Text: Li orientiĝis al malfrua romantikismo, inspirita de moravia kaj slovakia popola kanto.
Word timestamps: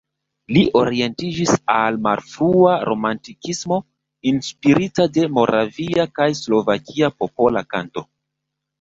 Li 0.55 0.61
orientiĝis 0.79 1.51
al 1.73 1.99
malfrua 2.07 2.73
romantikismo, 2.91 3.79
inspirita 4.33 5.09
de 5.21 5.29
moravia 5.39 6.11
kaj 6.19 6.31
slovakia 6.45 7.15
popola 7.23 7.69
kanto. 7.73 8.11